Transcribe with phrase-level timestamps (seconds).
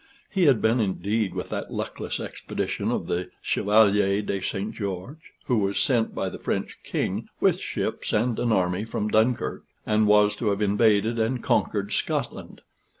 [0.31, 4.73] He had been indeed with that luckless expedition of the Chevalier de St.
[4.73, 9.63] George, who was sent by the French king with ships and an army from Dunkirk,
[9.85, 12.61] and was to have invaded and conquered Scotland.